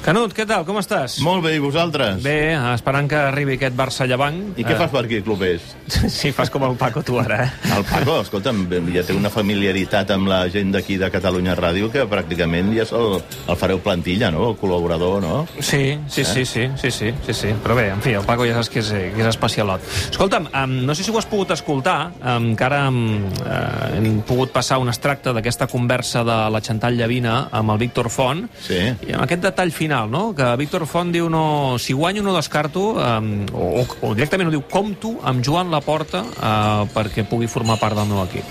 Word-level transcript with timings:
Canut, 0.00 0.32
què 0.32 0.46
tal? 0.48 0.62
Com 0.64 0.78
estàs? 0.80 1.18
Molt 1.20 1.42
bé, 1.44 1.50
i 1.58 1.60
vosaltres? 1.60 2.22
Bé, 2.24 2.54
esperant 2.72 3.04
que 3.10 3.18
arribi 3.20 3.58
aquest 3.58 3.74
Barça-Llevant. 3.76 4.38
I 4.56 4.64
què 4.64 4.72
fas 4.78 4.88
per 4.94 5.02
aquí, 5.04 5.20
clubers? 5.26 5.74
Sí, 6.20 6.30
fas 6.32 6.48
com 6.50 6.62
el 6.64 6.76
Paco 6.78 7.02
tu 7.04 7.16
ara, 7.20 7.40
eh? 7.44 7.74
El 7.76 7.82
Paco, 7.84 8.14
escolta'm, 8.22 8.62
ja 8.94 9.02
té 9.04 9.12
una 9.12 9.28
familiaritat 9.32 10.12
amb 10.14 10.28
la 10.30 10.38
gent 10.52 10.70
d'aquí 10.72 10.96
de 11.00 11.08
Catalunya 11.12 11.56
Ràdio 11.58 11.90
que 11.92 12.04
pràcticament 12.08 12.70
ja 12.76 12.86
el, 12.96 13.16
el 13.50 13.58
fareu 13.58 13.80
plantilla, 13.84 14.30
no? 14.32 14.52
El 14.52 14.56
col·laborador, 14.60 15.18
no? 15.24 15.42
Sí, 15.58 15.98
sí, 16.08 16.24
sí, 16.24 16.46
sí, 16.48 16.68
sí, 16.80 16.90
sí, 16.94 17.10
sí, 17.26 17.34
sí. 17.36 17.52
Però 17.64 17.76
bé, 17.76 17.88
en 17.92 18.00
fi, 18.04 18.14
el 18.16 18.24
Paco 18.28 18.46
ja 18.48 18.54
saps 18.56 18.70
que 18.72 18.80
és, 18.80 18.90
que 19.16 19.20
és 19.24 19.28
especialot. 19.32 19.84
Escolta'm, 20.12 20.48
um, 20.62 20.76
no 20.88 20.96
sé 20.96 21.04
si 21.04 21.12
ho 21.12 21.18
has 21.20 21.28
pogut 21.28 21.52
escoltar, 21.56 21.98
um, 22.22 22.52
que 22.56 22.66
ara 22.70 22.84
um, 22.88 23.00
uh, 23.42 23.90
hem 23.98 24.20
pogut 24.28 24.54
passar 24.56 24.78
un 24.80 24.88
extracte 24.94 25.34
d'aquesta 25.36 25.68
conversa 25.70 26.24
de 26.24 26.38
la 26.54 26.62
Chantal 26.64 26.96
Llavina 26.96 27.36
amb 27.50 27.74
el 27.76 27.82
Víctor 27.84 28.08
Font, 28.14 28.46
Sí. 28.64 28.80
i 29.10 29.12
amb 29.12 29.26
aquest 29.26 29.44
detall 29.44 29.74
final, 29.74 29.89
no?, 29.90 30.30
que 30.36 30.46
Víctor 30.60 30.86
Font 30.86 31.10
diu 31.12 31.28
no, 31.32 31.76
si 31.82 31.92
guanyo 31.96 32.22
no 32.22 32.34
descarto, 32.36 32.92
um, 32.94 33.30
o, 33.52 33.84
o 34.06 34.14
directament 34.14 34.48
ho 34.48 34.54
diu, 34.54 34.62
compto 34.70 35.16
amb 35.26 35.44
Joan 35.44 35.70
Laporta 35.72 36.22
uh, 36.22 36.86
perquè 36.94 37.26
pugui 37.28 37.48
formar 37.50 37.78
part 37.82 37.98
del 37.98 38.08
meu 38.10 38.22
equip. 38.24 38.46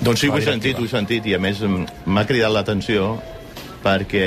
Doncs 0.00 0.20
sí, 0.20 0.28
ho 0.28 0.36
he 0.36 0.44
sentit, 0.44 0.76
ho 0.78 0.84
he 0.84 0.92
sentit, 0.92 1.26
i 1.28 1.36
a 1.36 1.40
més 1.40 1.62
m'ha 1.62 2.26
cridat 2.28 2.52
l'atenció 2.52 3.14
perquè... 3.84 4.26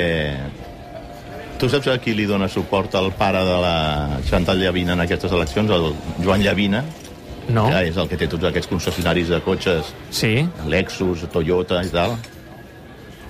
Tu 1.60 1.68
saps 1.68 1.90
a 1.92 1.98
qui 2.00 2.14
li 2.16 2.24
dona 2.24 2.48
suport 2.48 2.94
el 2.96 3.10
pare 3.18 3.42
de 3.44 3.56
la 3.60 3.76
Chantal 4.24 4.62
Llavina 4.62 4.94
en 4.96 5.04
aquestes 5.04 5.32
eleccions? 5.36 5.68
El 5.68 5.90
Joan 6.24 6.40
Llavina, 6.40 6.80
No? 7.50 7.66
que 7.68 7.80
és 7.88 7.96
el 7.98 8.06
que 8.08 8.16
té 8.16 8.28
tots 8.30 8.46
aquests 8.46 8.68
concessionaris 8.70 9.30
de 9.32 9.40
cotxes, 9.42 9.90
Sí? 10.14 10.46
Lexus, 10.70 11.24
Toyota 11.32 11.82
i 11.82 11.90
tal. 11.90 12.14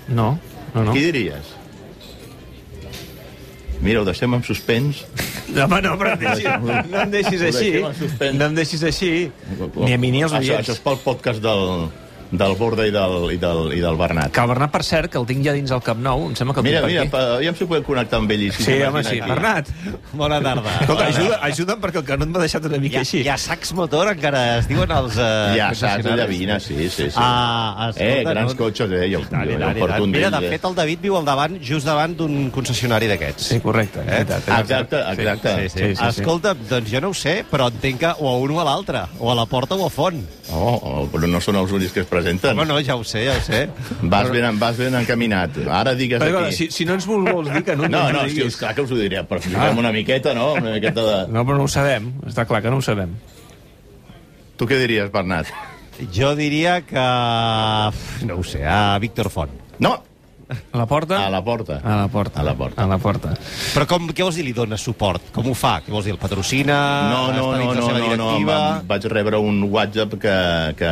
No? 0.08 0.34
No, 0.74 0.84
no. 0.84 0.92
Qui 0.92 1.06
diries? 1.08 1.56
Mira, 3.80 4.02
ho 4.02 4.05
deixem 4.05 4.34
en 4.37 4.43
suspens. 4.45 5.05
No, 5.48 5.65
home, 5.65 5.80
no, 5.83 5.95
però 5.98 6.12
em 6.15 6.20
deixis, 6.20 6.47
no 6.91 7.00
em 7.00 7.11
deixis 7.14 7.42
així. 7.48 7.70
No 8.37 8.50
em 8.50 8.55
deixis 8.59 8.84
així. 8.84 9.12
Ni 9.81 9.95
a 9.95 9.98
mi 9.98 10.11
ni 10.12 10.22
als 10.22 10.34
això, 10.37 10.53
oients. 10.53 10.69
això 10.69 10.77
és 10.77 10.83
pel 10.84 11.00
podcast 11.03 11.41
del, 11.42 11.89
del 12.31 12.55
Borda 12.56 12.86
i 12.86 12.92
del, 12.95 13.14
i 13.34 13.39
del, 13.42 13.73
i 13.75 13.81
del 13.83 13.97
Bernat. 13.98 14.31
Que 14.33 14.41
el 14.45 14.48
Bernat, 14.53 14.70
per 14.70 14.83
cert, 14.86 15.11
que 15.11 15.19
el 15.19 15.27
tinc 15.27 15.42
ja 15.45 15.55
dins 15.56 15.70
el 15.75 15.83
Camp 15.83 15.98
Nou, 16.05 16.27
em 16.28 16.34
sembla 16.39 16.55
que 16.55 16.62
el 16.62 16.67
Mira, 16.69 16.83
mira, 16.87 17.05
pa, 17.11 17.22
aviam 17.39 17.56
si 17.59 17.67
podem 17.67 17.83
connectar 17.87 18.20
amb 18.22 18.31
ell. 18.31 18.45
Si 18.55 18.62
Sí, 18.69 18.77
home, 18.87 19.03
sí. 19.05 19.19
aquí. 19.19 19.31
Bernat, 19.31 19.70
Bona 20.12 20.39
tarda. 20.45 20.77
escolta, 20.81 21.06
ajuda, 21.11 21.39
ajuda'm 21.48 21.81
perquè 21.83 21.98
el 22.03 22.06
Canut 22.11 22.28
m'ha 22.31 22.42
deixat 22.45 22.64
una 22.70 22.78
mica 22.78 23.00
ha, 23.00 23.05
així. 23.06 23.22
hi 23.25 23.28
ha 23.33 23.37
sacs 23.39 23.72
motor, 23.75 24.12
encara 24.14 24.45
es 24.61 24.69
diuen 24.70 24.91
els... 24.95 25.17
Uh, 25.19 25.56
Ja 25.59 25.72
saps, 25.75 26.05
la 26.06 26.17
Llavina, 26.22 26.61
sí, 26.61 26.77
sí, 26.89 27.09
sí. 27.11 27.17
Ah, 27.17 27.91
escolta, 27.91 28.05
eh, 28.20 28.25
grans 28.31 28.55
no? 28.55 28.59
cotxes, 28.62 28.91
eh? 28.94 29.09
Jo, 29.12 29.20
Tant, 29.31 29.44
jo, 29.50 29.59
i 29.59 29.62
jo 29.62 29.72
porto 29.81 30.03
un 30.05 30.11
Mira, 30.15 30.31
de 30.31 30.44
eh? 30.47 30.50
fet, 30.55 30.65
el 30.70 30.75
David 30.78 31.00
viu 31.03 31.17
al 31.19 31.25
davant, 31.27 31.59
just 31.62 31.87
davant 31.87 32.15
d'un 32.17 32.50
concessionari 32.55 33.09
d'aquests. 33.11 33.50
Sí, 33.55 33.61
correcte. 33.61 34.05
Eh? 34.06 34.22
Exacte, 34.22 35.03
exacte. 35.17 35.56
Sí, 35.56 35.69
sí. 35.69 35.78
Sí, 35.81 35.89
sí, 35.91 35.97
sí. 35.97 36.09
Escolta, 36.20 36.55
doncs 36.55 36.91
jo 36.92 37.00
no 37.03 37.11
ho 37.11 37.15
sé, 37.17 37.41
però 37.50 37.69
entenc 37.72 38.00
que 38.05 38.12
o 38.19 38.28
a 38.31 38.37
un 38.39 38.50
o 38.55 38.61
a 38.62 38.65
l'altre, 38.69 39.03
o 39.19 39.31
a 39.33 39.34
la 39.34 39.47
porta 39.50 39.75
o 39.75 39.87
a 39.87 39.91
font. 39.91 40.22
Oh, 40.53 40.75
oh, 40.83 41.03
però 41.12 41.28
no 41.31 41.41
són 41.41 41.56
els 41.61 41.70
únics 41.72 41.92
que 41.94 42.00
es 42.05 42.09
presenten. 42.20 42.52
Home, 42.54 42.68
no, 42.68 42.78
ja 42.86 42.94
ho 43.00 43.02
sé, 43.04 43.24
ja 43.26 43.34
ho 43.38 43.42
sé. 43.44 43.64
Vas 44.02 44.30
ben, 44.30 44.58
vas 44.60 44.76
ben 44.78 44.94
encaminat. 45.00 45.58
Ara 45.66 45.96
digues 45.98 46.22
Però, 46.22 46.44
aquí. 46.46 46.56
si, 46.60 46.68
si 46.70 46.86
no 46.88 46.94
ens 47.00 47.08
vol, 47.10 47.24
vols 47.26 47.50
dir, 47.50 47.64
Canut, 47.66 47.88
No, 47.90 48.04
ho 48.06 48.12
no, 48.14 48.22
sí, 48.28 48.36
diguis. 48.36 48.52
és 48.54 48.60
clar 48.60 48.74
que 48.76 48.84
us 48.86 48.92
ho 48.94 49.00
diré, 49.00 49.24
però 49.26 49.40
expliquem 49.42 49.80
una 49.82 49.92
miqueta, 49.96 50.36
no? 50.36 50.52
Una 50.60 50.76
miqueta 50.76 51.02
de... 51.08 51.18
No, 51.32 51.42
però 51.48 51.58
no 51.58 51.66
ho 51.66 51.72
sabem. 51.72 52.12
Està 52.30 52.46
clar 52.46 52.62
que 52.62 52.70
no 52.70 52.78
ho 52.78 52.84
sabem. 52.84 53.16
Tu 54.60 54.68
què 54.68 54.76
diries, 54.82 55.08
Bernat? 55.12 55.48
Jo 56.12 56.34
diria 56.36 56.78
que... 56.84 57.02
No 58.28 58.38
ho 58.41 58.44
sé, 58.44 58.62
a 58.68 58.98
Víctor 59.00 59.28
Font. 59.32 59.52
No, 59.80 59.96
A 60.50 60.78
la 60.80 60.84
porta? 60.91 61.18
a 61.26 61.30
la 61.30 61.44
porta. 61.46 61.76
A 61.84 61.96
la 62.00 62.08
porta. 62.10 62.41
A 62.41 62.42
la 62.42 62.54
porta. 62.58 62.82
A 62.82 62.86
la 62.91 62.96
porta. 62.98 63.34
Però 63.74 63.84
com, 63.86 64.08
què 64.10 64.24
vols 64.26 64.34
dir 64.34 64.42
li 64.48 64.52
dona 64.56 64.74
suport? 64.76 65.28
Com 65.32 65.46
ho 65.46 65.54
fa? 65.54 65.76
Què 65.84 65.92
vols 65.94 66.08
dir, 66.08 66.14
el 66.16 66.18
patrocina? 66.18 66.78
No, 67.12 67.20
no, 67.30 67.44
no, 67.54 67.74
no, 67.74 68.16
no, 68.16 68.30
no, 68.42 68.56
vaig 68.88 69.06
rebre 69.12 69.38
un 69.38 69.62
WhatsApp 69.70 70.16
que, 70.18 70.34
que 70.80 70.91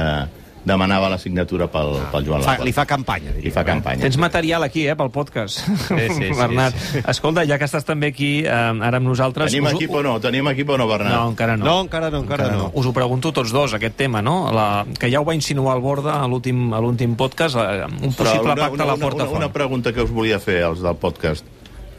demanava 0.68 1.08
la 1.08 1.16
signatura 1.18 1.66
pel, 1.72 1.94
pel 2.12 2.26
Joan 2.26 2.42
Fa, 2.44 2.52
Laporta. 2.52 2.66
li 2.68 2.72
fa 2.76 2.84
campanya, 2.86 3.32
diria. 3.34 3.48
I 3.48 3.52
fa 3.54 3.64
campanya. 3.66 4.04
Tens 4.04 4.18
material 4.20 4.62
aquí, 4.66 4.84
eh, 4.86 4.94
pel 4.98 5.10
podcast. 5.10 5.62
sí, 5.64 6.08
sí, 6.14 6.28
Bernat, 6.38 6.76
sí. 6.76 7.00
escolta, 7.08 7.46
ja 7.48 7.56
que 7.58 7.66
estàs 7.66 7.86
també 7.88 8.12
aquí, 8.12 8.30
eh, 8.44 8.52
ara 8.52 9.00
amb 9.00 9.08
nosaltres... 9.08 9.50
Tenim 9.50 9.66
us 9.70 9.78
equip 9.78 9.96
o 9.96 10.02
no? 10.04 10.18
Tenim 10.22 10.52
equip 10.52 10.68
o 10.70 10.78
no, 10.78 10.86
Bernat? 10.90 11.14
No, 11.16 11.24
encara 11.32 11.56
no. 11.56 11.64
No, 11.64 11.76
encara 11.88 12.10
no, 12.12 12.22
encara 12.26 12.50
no. 12.52 12.70
Us 12.76 12.86
ho 12.86 12.92
pregunto 12.96 13.32
tots 13.32 13.50
dos, 13.56 13.74
aquest 13.78 13.96
tema, 13.96 14.22
no? 14.22 14.36
La, 14.54 14.84
que 15.00 15.10
ja 15.10 15.20
ho 15.22 15.26
va 15.26 15.34
insinuar 15.34 15.74
el 15.78 15.82
Borda 15.82 16.18
a 16.22 16.26
l'últim 16.28 16.68
a 16.76 16.80
l'últim 16.84 17.16
podcast, 17.18 17.56
eh, 17.56 17.86
un 17.88 18.12
possible 18.12 18.44
una, 18.52 18.54
pacte 18.66 18.74
una, 18.78 18.84
a 18.84 18.90
la 18.92 18.94
una, 18.98 19.04
Porta 19.04 19.24
una, 19.24 19.30
una 19.32 19.46
Font. 19.48 19.54
pregunta 19.56 19.92
que 19.96 20.02
us 20.04 20.10
volia 20.12 20.38
fer, 20.38 20.60
els 20.68 20.82
del 20.84 20.96
podcast, 21.00 21.46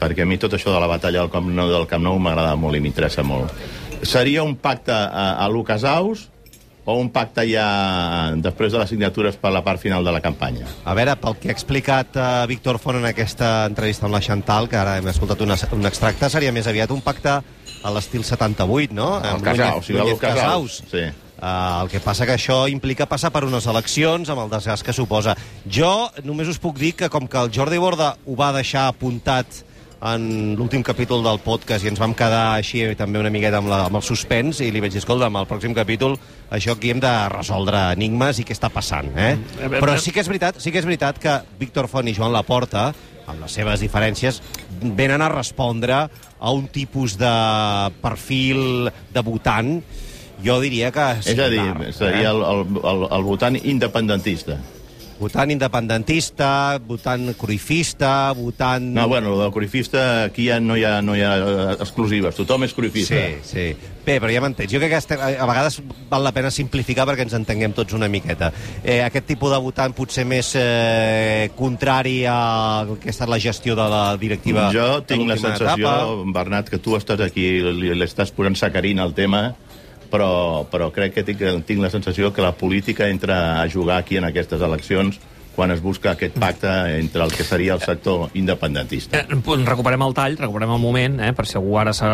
perquè 0.00 0.22
a 0.22 0.28
mi 0.30 0.38
tot 0.40 0.54
això 0.56 0.72
de 0.72 0.80
la 0.80 0.86
batalla 0.88 1.20
del 1.24 1.30
Camp 1.32 1.50
Nou, 1.50 1.68
del 1.72 1.86
Camp 1.90 2.04
Nou 2.06 2.18
m'agrada 2.22 2.54
molt 2.56 2.78
i 2.78 2.80
m'interessa 2.84 3.24
molt. 3.26 3.50
Seria 4.02 4.42
un 4.46 4.54
pacte 4.56 4.92
a, 4.94 5.26
a 5.44 5.48
Lucas 5.52 5.84
Aus 5.84 6.28
o 6.90 6.98
un 6.98 7.08
pacte 7.14 7.44
ja 7.48 7.66
després 8.42 8.72
de 8.74 8.80
les 8.82 8.90
signatures 8.90 9.38
per 9.40 9.52
la 9.54 9.62
part 9.66 9.80
final 9.82 10.04
de 10.04 10.12
la 10.14 10.20
campanya? 10.24 10.66
A 10.84 10.94
veure, 10.98 11.14
pel 11.20 11.38
que 11.40 11.48
ha 11.50 11.54
explicat 11.54 12.18
uh, 12.18 12.28
Víctor 12.50 12.78
Font 12.82 12.98
en 13.00 13.06
aquesta 13.10 13.66
entrevista 13.70 14.06
amb 14.08 14.16
la 14.18 14.22
Chantal, 14.24 14.68
que 14.70 14.78
ara 14.80 14.98
hem 15.00 15.08
escoltat 15.12 15.40
una, 15.46 15.56
un 15.76 15.86
extracte, 15.88 16.28
seria 16.32 16.52
més 16.52 16.66
aviat 16.70 16.90
un 16.94 17.00
pacte 17.06 17.38
a 17.80 17.94
l'estil 17.94 18.24
78, 18.26 18.92
no? 18.94 19.14
El 19.22 19.36
Amb 19.38 19.44
Casau, 19.46 19.66
Núñez- 19.66 19.78
o 19.78 19.86
sigui, 19.86 19.98
el 20.02 20.06
Núñez. 20.10 20.20
Casaus. 20.20 20.82
Sí. 20.90 21.06
Uh, 21.40 21.86
el 21.86 21.88
que 21.88 22.02
passa 22.04 22.26
que 22.28 22.34
això 22.36 22.66
implica 22.68 23.06
passar 23.08 23.30
per 23.32 23.46
unes 23.46 23.64
eleccions 23.70 24.28
amb 24.28 24.42
el 24.42 24.50
desgast 24.52 24.84
que 24.84 24.92
suposa. 24.92 25.32
Jo 25.64 26.10
només 26.28 26.50
us 26.52 26.58
puc 26.60 26.76
dir 26.76 26.92
que 26.98 27.08
com 27.08 27.24
que 27.26 27.40
el 27.40 27.48
Jordi 27.54 27.78
Borda 27.80 28.10
ho 28.26 28.36
va 28.36 28.50
deixar 28.52 28.90
apuntat 28.90 29.62
en 30.00 30.54
l'últim 30.56 30.82
capítol 30.82 31.20
del 31.24 31.40
podcast 31.44 31.84
i 31.84 31.90
ens 31.90 32.00
vam 32.00 32.14
quedar 32.16 32.56
així 32.56 32.82
també 32.96 33.20
una 33.20 33.32
miqueta 33.32 33.60
amb, 33.60 33.68
la, 33.68 33.82
amb 33.90 33.98
el 34.00 34.04
suspens 34.04 34.62
i 34.64 34.70
li 34.72 34.80
vaig 34.80 34.94
dir, 34.94 35.02
escolta, 35.02 35.28
amb 35.28 35.42
el 35.42 35.48
pròxim 35.50 35.76
capítol 35.76 36.16
això 36.50 36.74
aquí 36.76 36.92
hem 36.94 37.02
de 37.02 37.12
resoldre 37.34 37.90
enigmes 37.92 38.40
i 38.40 38.46
què 38.48 38.56
està 38.56 38.72
passant, 38.72 39.12
eh? 39.12 39.34
Mm. 39.36 39.76
Però 39.76 39.98
sí 40.00 40.14
que 40.14 40.24
és 40.24 40.30
veritat, 40.30 40.60
sí 40.62 40.72
que 40.72 40.80
és 40.80 40.88
veritat 40.88 41.20
que 41.20 41.36
Víctor 41.60 41.90
Font 41.92 42.08
i 42.08 42.16
Joan 42.16 42.32
Laporta, 42.32 42.90
amb 43.28 43.44
les 43.44 43.52
seves 43.60 43.84
diferències, 43.84 44.40
venen 44.80 45.22
a 45.22 45.28
respondre 45.30 46.06
a 46.40 46.52
un 46.56 46.66
tipus 46.72 47.18
de 47.20 47.34
perfil 48.00 48.88
de 49.12 49.22
votant 49.26 49.76
jo 50.40 50.56
diria 50.62 50.88
que... 50.94 51.06
És 51.20 51.36
a 51.36 51.50
dir, 51.52 51.60
similar, 51.60 51.92
seria 51.92 52.30
eh? 52.30 52.32
el, 52.32 52.44
el, 52.48 52.78
el, 52.80 53.08
el 53.12 53.26
votant 53.28 53.58
independentista. 53.60 54.56
Votant 55.20 55.50
independentista, 55.52 56.78
votant 56.80 57.34
cruifista, 57.36 58.32
votant... 58.32 58.86
No, 58.96 59.06
bueno, 59.06 59.34
el 59.44 59.52
cruifista, 59.52 60.24
aquí 60.24 60.46
ja 60.48 60.56
no 60.64 60.78
hi 60.80 60.84
ha, 60.88 61.02
no 61.04 61.12
hi 61.16 61.20
ha 61.20 61.34
eh, 61.36 61.74
exclusives. 61.76 62.38
Tothom 62.38 62.64
és 62.64 62.72
cruifista. 62.72 63.18
Sí, 63.20 63.36
sí. 63.44 63.66
Bé, 64.00 64.16
però 64.16 64.30
ja 64.32 64.40
m'entens. 64.40 64.72
Jo 64.72 64.80
crec 64.80 64.94
que 64.96 65.18
a 65.20 65.44
vegades 65.44 65.76
val 66.08 66.24
la 66.24 66.32
pena 66.32 66.48
simplificar 66.50 67.04
perquè 67.04 67.26
ens 67.26 67.36
entenguem 67.36 67.74
tots 67.76 67.92
una 67.98 68.08
miqueta. 68.08 68.48
Eh, 68.80 69.02
aquest 69.04 69.28
tipus 69.28 69.52
de 69.52 69.60
votant 69.60 69.92
potser 69.96 70.24
més 70.24 70.54
eh, 70.56 71.50
contrari 71.58 72.22
a 72.24 72.38
el 72.86 72.96
que 73.02 73.12
ha 73.12 73.14
estat 73.14 73.28
la 73.28 73.38
gestió 73.42 73.76
de 73.76 73.88
la 73.92 74.04
directiva 74.20 74.70
Jo 74.72 75.02
tinc 75.04 75.28
la 75.28 75.36
sensació, 75.36 75.84
etapa. 75.84 76.32
Bernat, 76.40 76.72
que 76.72 76.80
tu 76.80 76.96
estàs 76.96 77.20
aquí, 77.28 77.50
li, 77.60 77.92
li 77.92 78.08
estàs 78.08 78.32
posant 78.32 78.56
sacarina 78.56 79.04
al 79.04 79.12
tema, 79.12 79.50
però, 80.10 80.64
però 80.70 80.90
crec 80.94 81.14
que 81.18 81.26
tinc, 81.26 81.42
tinc 81.66 81.82
la 81.82 81.90
sensació 81.90 82.32
que 82.34 82.42
la 82.42 82.52
política 82.52 83.08
entra 83.08 83.60
a 83.62 83.68
jugar 83.70 84.00
aquí 84.02 84.18
en 84.18 84.28
aquestes 84.28 84.60
eleccions 84.60 85.20
quan 85.54 85.72
es 85.74 85.82
busca 85.82 86.12
aquest 86.14 86.38
pacte 86.40 86.70
entre 86.96 87.24
el 87.24 87.32
que 87.34 87.44
seria 87.44 87.74
el 87.74 87.82
sector 87.82 88.30
independentista. 88.38 89.18
Eh, 89.18 89.26
recuperem 89.66 90.04
el 90.06 90.14
tall, 90.16 90.38
recuperem 90.38 90.72
el 90.76 90.80
moment, 90.80 91.18
eh, 91.20 91.32
per 91.36 91.44
si 91.46 91.58
algú 91.58 91.76
ara 91.76 91.92
s'ha 91.92 92.12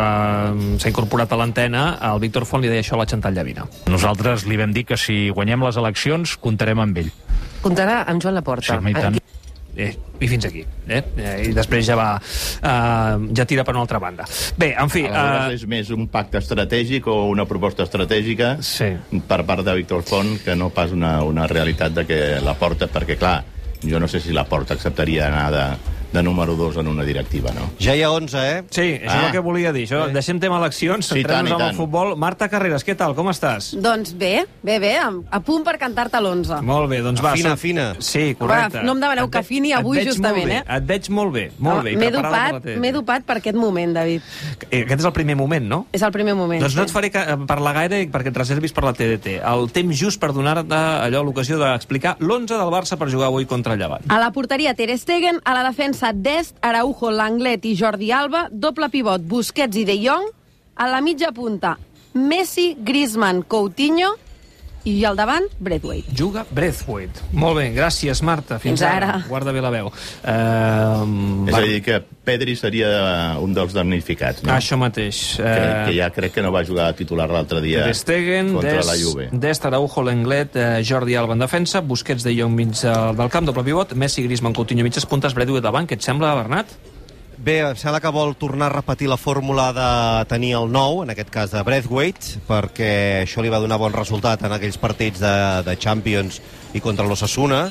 s'ha 0.79 0.89
incorporat 0.89 1.31
a 1.31 1.39
l'antena, 1.39 1.85
el 2.11 2.19
Víctor 2.19 2.47
Font 2.49 2.65
li 2.65 2.67
deia 2.71 2.83
això 2.83 2.97
a 2.97 3.03
la 3.03 3.05
Chantal 3.05 3.37
Llavina. 3.37 3.67
Nosaltres 3.87 4.45
li 4.49 4.57
vam 4.57 4.73
dir 4.73 4.85
que 4.89 4.97
si 4.97 5.29
guanyem 5.29 5.63
les 5.63 5.77
eleccions 5.77 6.35
comptarem 6.41 6.79
amb 6.83 6.97
ell. 6.97 7.13
Comptarà 7.61 8.03
amb 8.07 8.21
Joan 8.21 8.35
Laporta. 8.35 8.81
Sí, 8.81 8.95
home. 9.05 9.26
Eh, 9.77 9.91
I 10.19 10.27
fins 10.27 10.45
aquí. 10.49 10.63
Eh? 10.89 11.01
Eh, 11.17 11.33
I 11.49 11.51
després 11.53 11.85
ja 11.85 11.95
va... 11.99 12.07
Eh, 12.17 13.27
ja 13.37 13.45
tira 13.45 13.63
per 13.63 13.75
una 13.75 13.83
altra 13.85 13.99
banda. 14.01 14.25
Bé, 14.57 14.71
en 14.73 14.89
fi... 14.89 15.03
Eh, 15.05 15.53
és 15.53 15.67
més 15.69 15.91
un 15.93 16.07
pacte 16.09 16.41
estratègic 16.41 17.05
o 17.07 17.27
una 17.29 17.45
proposta 17.45 17.85
estratègica 17.85 18.55
Sí. 18.65 18.89
per 19.29 19.43
part 19.45 19.61
de 19.67 19.75
Víctor 19.77 20.01
Font 20.07 20.39
que 20.43 20.55
no 20.57 20.71
pas 20.73 20.91
una, 20.95 21.19
una 21.23 21.45
realitat 21.47 21.93
de 21.93 22.05
que 22.09 22.19
la 22.41 22.55
porta, 22.57 22.89
perquè 22.89 23.17
clar, 23.21 23.37
jo 23.85 23.99
no 24.01 24.07
sé 24.09 24.19
si 24.19 24.33
la 24.33 24.47
porta 24.49 24.73
acceptaria 24.73 25.27
anar 25.29 25.45
de, 25.53 25.65
de 26.11 26.23
número 26.23 26.55
2 26.55 26.77
en 26.77 26.87
una 26.87 27.03
directiva, 27.03 27.51
no? 27.53 27.69
Ja 27.79 27.95
hi 27.95 28.01
ha 28.01 28.11
11, 28.11 28.37
eh? 28.59 28.63
Sí, 28.69 28.81
això 29.03 29.09
Ah. 29.09 29.19
és 29.19 29.25
el 29.27 29.31
que 29.33 29.39
volia 29.39 29.71
dir. 29.73 29.87
Això, 29.87 30.07
deixem 30.11 30.39
tema 30.39 30.57
eleccions, 30.57 31.05
Sí, 31.05 31.15
centrem-nos 31.15 31.37
tant, 31.37 31.47
i 31.47 31.51
en 31.51 31.61
el 31.61 31.67
tant. 31.67 31.77
futbol. 31.77 32.15
Marta 32.17 32.47
Carreras, 32.49 32.85
què 32.85 32.95
tal? 32.95 33.13
Com 33.15 33.27
estàs? 33.27 33.73
Doncs 33.81 34.13
bé, 34.17 34.45
bé, 34.63 34.79
bé, 34.79 34.97
a, 34.97 35.39
punt 35.41 35.63
per 35.63 35.77
cantar-te 35.77 36.17
l'11. 36.19 36.61
Molt 36.61 36.89
bé, 36.89 37.01
doncs 37.01 37.21
va. 37.23 37.31
Afina, 37.31 37.49
som- 37.49 37.53
afina. 37.53 37.95
Sí, 37.99 38.35
correcte. 38.35 38.77
Va, 38.79 38.83
no 38.83 38.93
em 38.93 38.99
demaneu 38.99 39.25
Et 39.25 39.31
que 39.31 39.37
et 39.39 39.73
avui 39.73 40.03
justament, 40.05 40.45
bé, 40.45 40.57
eh? 40.57 40.63
Et 40.77 40.83
veig 40.85 41.09
molt 41.09 41.33
bé, 41.33 41.51
molt 41.59 41.83
bé. 41.83 41.91
i 41.93 41.95
M'he 41.97 42.11
dopat, 42.11 42.63
m'he 42.77 42.91
dopat 42.91 43.23
per 43.25 43.37
aquest 43.37 43.55
moment, 43.57 43.93
David. 43.93 44.21
Eh, 44.71 44.83
Aquest 44.83 44.99
és 45.01 45.05
el 45.05 45.13
primer 45.13 45.35
moment, 45.35 45.65
no? 45.67 45.87
És 45.91 46.01
el 46.01 46.11
primer 46.11 46.35
moment. 46.35 46.61
Doncs 46.61 46.75
no 46.75 46.83
et 46.83 46.89
sí. 46.89 46.93
faré 46.93 47.11
ca- 47.11 47.37
parlar 47.45 47.73
gaire 47.73 48.09
perquè 48.11 48.27
et 48.27 48.37
reservis 48.37 48.71
per 48.71 48.83
la 48.85 48.93
TDT. 48.93 49.41
El 49.43 49.71
temps 49.71 49.97
just 49.97 50.19
per 50.21 50.31
donar-te 50.33 50.73
allò 50.75 51.23
l'ocasió 51.23 51.57
d'explicar 51.57 52.17
l'11 52.19 52.57
del 52.57 52.69
Barça 52.71 52.97
per 52.97 53.09
jugar 53.09 53.27
avui 53.27 53.45
contra 53.45 53.73
el 53.73 53.79
Llevant. 53.79 54.03
A 54.09 54.19
la 54.19 54.31
porteria 54.31 54.73
Ter 54.73 54.95
Stegen, 54.97 55.41
a 55.43 55.53
la 55.53 55.63
defensa 55.63 55.96
defensa 55.97 56.13
Dest, 56.13 56.55
Araujo, 56.61 57.09
Langlet 57.09 57.65
i 57.65 57.75
Jordi 57.75 58.11
Alba, 58.11 58.47
doble 58.51 58.89
pivot 58.89 59.21
Busquets 59.25 59.77
i 59.77 59.85
De 59.85 59.97
Jong, 59.97 60.29
a 60.75 60.87
la 60.87 61.01
mitja 61.01 61.31
punta 61.31 61.77
Messi, 62.13 62.75
Griezmann, 62.77 63.41
Coutinho 63.41 64.13
i 64.87 64.93
al 65.07 65.17
davant 65.19 65.45
Braithwaite. 65.59 66.13
Juga 66.15 66.45
Braithwaite. 66.49 67.25
Molt 67.35 67.59
bé, 67.59 67.67
gràcies, 67.75 68.21
Marta. 68.25 68.57
Fins, 68.61 68.79
Fins 68.79 68.85
ara. 68.87 69.19
Guarda 69.27 69.51
bé 69.55 69.63
la 69.63 69.71
veu. 69.73 69.91
Uh, 69.91 71.47
És 71.47 71.57
a 71.57 71.61
dir, 71.65 71.81
que 71.85 71.99
Pedri 72.27 72.55
seria 72.59 72.89
un 73.43 73.53
dels 73.55 73.75
damnificats, 73.75 74.43
no? 74.43 74.51
Això 74.55 74.79
mateix. 74.79 75.21
Que, 75.37 75.53
que 75.87 75.95
ja 75.97 76.09
crec 76.15 76.35
que 76.37 76.43
no 76.45 76.51
va 76.55 76.63
jugar 76.67 76.89
a 76.91 76.97
titular 76.97 77.29
l'altre 77.31 77.61
dia 77.63 77.85
Ter 77.87 77.95
Stegen, 77.99 78.53
contra 78.55 78.77
Des, 78.79 78.87
la 78.87 78.97
Juve. 78.99 79.29
Dest, 79.31 79.67
Araujo, 79.67 80.03
Lenglet, 80.07 80.55
eh, 80.55 80.83
Jordi 80.87 81.15
Alba 81.19 81.37
en 81.37 81.43
defensa, 81.45 81.81
Busquets 81.81 82.23
de 82.27 82.35
Jong 82.37 82.55
mig 82.55 82.83
eh, 82.83 82.97
del 83.17 83.31
camp, 83.33 83.47
doble 83.47 83.63
pivot, 83.67 83.95
Messi, 83.95 84.23
Griezmann, 84.27 84.55
Coutinho 84.57 84.87
mitges 84.87 85.07
puntes, 85.07 85.35
Braithwaite 85.37 85.67
davant. 85.67 85.87
Què 85.87 85.99
et 85.99 86.05
sembla, 86.05 86.35
Bernat? 86.39 86.77
Bé, 87.47 87.61
em 87.63 87.77
sembla 87.79 88.01
que 88.03 88.09
vol 88.11 88.33
tornar 88.35 88.67
a 88.67 88.73
repetir 88.73 89.07
la 89.07 89.15
fórmula 89.15 89.69
de 89.71 89.91
tenir 90.27 90.49
el 90.57 90.65
nou, 90.67 90.97
en 91.05 91.13
aquest 91.13 91.29
cas 91.31 91.53
de 91.55 91.61
Braithwaite, 91.63 92.41
perquè 92.43 93.21
això 93.21 93.39
li 93.39 93.47
va 93.53 93.61
donar 93.63 93.77
bon 93.79 93.93
resultat 93.95 94.41
en 94.43 94.51
aquells 94.51 94.75
partits 94.81 95.21
de, 95.23 95.31
de 95.63 95.75
Champions 95.79 96.41
i 96.75 96.81
contra 96.83 97.05
l'Ossassuna, 97.07 97.61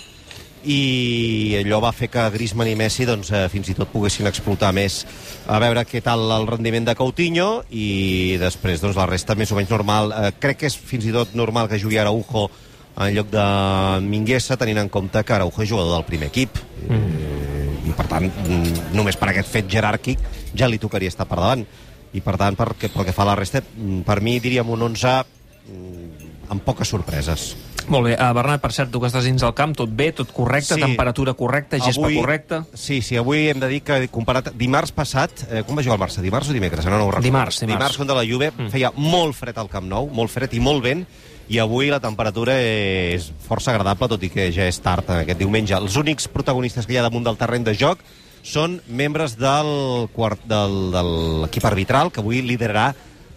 i 0.65 1.59
allò 1.59 1.83
va 1.85 1.91
fer 1.93 2.09
que 2.09 2.25
Griezmann 2.33 2.71
i 2.71 2.79
Messi 2.81 3.05
doncs, 3.05 3.35
eh, 3.37 3.43
fins 3.53 3.69
i 3.69 3.77
tot 3.77 3.93
poguessin 3.93 4.31
explotar 4.31 4.73
més. 4.73 5.03
A 5.45 5.61
veure 5.61 5.85
què 5.85 6.01
tal 6.01 6.25
el 6.39 6.49
rendiment 6.49 6.89
de 6.89 6.97
Coutinho 6.97 7.51
i 7.69 8.39
després 8.41 8.81
doncs, 8.81 8.97
la 8.97 9.11
resta 9.11 9.37
més 9.37 9.53
o 9.53 9.61
menys 9.61 9.75
normal. 9.75 10.09
Eh, 10.09 10.33
crec 10.41 10.63
que 10.63 10.71
és 10.73 10.79
fins 10.79 11.05
i 11.05 11.13
tot 11.13 11.37
normal 11.37 11.69
que 11.69 11.83
jugui 11.83 12.01
Araujo 12.01 12.49
en 12.97 13.13
lloc 13.13 13.29
de 13.29 13.45
Minguesa 14.09 14.57
tenint 14.57 14.81
en 14.87 14.89
compte 14.89 15.21
que 15.21 15.37
Araujo 15.37 15.69
és 15.69 15.69
jugador 15.69 15.99
del 15.99 16.09
primer 16.09 16.33
equip. 16.33 16.65
Mm. 16.89 17.56
Per 17.97 18.09
tant 18.11 18.29
mm, 18.29 18.93
només 18.97 19.19
per 19.19 19.31
aquest 19.33 19.53
fet 19.53 19.71
jeràrquic 19.73 20.23
ja 20.57 20.69
li 20.71 20.81
tocaria 20.83 21.13
estar 21.13 21.29
per 21.29 21.41
davant 21.41 21.65
i 22.17 22.23
per 22.25 22.37
tant 22.41 22.57
pel 22.57 22.77
que, 22.79 22.91
pel 22.93 23.09
que 23.09 23.17
fa 23.17 23.27
a 23.27 23.31
la 23.33 23.39
resta 23.39 23.63
mm, 23.63 24.05
per 24.07 24.21
mi 24.25 24.39
diríem 24.41 24.69
un 24.73 24.89
11 24.91 25.17
mm, 25.69 26.35
amb 26.55 26.67
poques 26.67 26.95
sorpreses 26.95 27.55
Molt 27.87 28.09
bé. 28.09 28.15
Uh, 28.19 28.33
Bernat, 28.35 28.61
per 28.63 28.73
cert, 28.75 28.91
tu 28.91 28.99
que 28.99 29.07
estàs 29.07 29.27
dins 29.29 29.43
del 29.43 29.53
camp, 29.55 29.71
tot 29.79 29.91
bé, 29.95 30.09
tot 30.17 30.33
correcte, 30.35 30.75
Sí. 30.75 30.81
temperatura 30.81 31.35
correcta, 31.39 31.79
gespa 31.79 32.11
correcta? 32.11 32.65
Sí, 32.75 33.01
sí, 33.01 33.17
avui 33.17 33.49
hem 33.49 33.61
de 33.61 33.69
dir 33.69 33.83
que 33.83 34.09
comparat 34.09 34.51
dimarts 34.55 34.91
passat, 34.91 35.31
eh, 35.49 35.63
com 35.63 35.79
va 35.79 35.85
jugar 35.87 35.95
el 35.95 36.03
Barça? 36.03 36.21
Dimarts 36.21 36.51
o 36.51 36.53
dimecres? 36.53 36.85
Ara 36.85 36.99
no 36.99 37.05
ho 37.05 37.11
recordo. 37.11 37.23
Dimarts, 37.23 37.61
dimarts. 37.61 37.79
Dimarts 37.79 37.97
contra 37.97 38.17
la 38.17 38.27
Juve 38.27 38.51
mm. 38.51 38.71
feia 38.71 38.91
molt 38.97 39.37
fred 39.37 39.57
al 39.59 39.69
Camp 39.69 39.87
Nou, 39.87 40.11
molt 40.11 40.31
fred 40.31 40.53
i 40.53 40.61
molt 40.61 40.83
vent, 40.83 41.07
i 41.49 41.61
avui 41.63 41.91
la 41.93 42.01
temperatura 42.03 42.57
és 42.59 43.31
força 43.47 43.73
agradable, 43.73 44.09
tot 44.11 44.23
i 44.27 44.31
que 44.33 44.49
ja 44.55 44.67
és 44.67 44.79
tard 44.83 45.09
eh, 45.11 45.23
aquest 45.25 45.43
diumenge. 45.43 45.77
Els 45.79 45.99
únics 46.01 46.29
protagonistes 46.33 46.87
que 46.87 46.97
hi 46.97 47.01
ha 47.01 47.07
damunt 47.07 47.27
del 47.27 47.39
terreny 47.39 47.67
de 47.67 47.77
joc 47.79 48.03
són 48.47 48.81
membres 48.87 49.37
del 49.39 50.09
quart, 50.15 50.43
del, 50.47 50.79
de 50.95 51.05
l'equip 51.45 51.67
arbitral, 51.67 52.13
que 52.15 52.23
avui 52.23 52.43
liderarà 52.47 52.93